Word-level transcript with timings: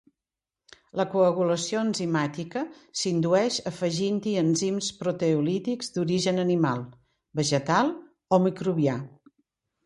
La 0.99 1.03
coagulació 1.09 1.81
enzimàtica 1.89 2.63
s’indueix 3.01 3.59
afegint-hi 3.73 4.33
enzims 4.45 4.89
proteolítics 5.03 5.93
d’origen 5.99 6.45
animal, 6.45 6.83
vegetal 7.43 7.93
o 8.37 8.41
microbià. 8.49 8.99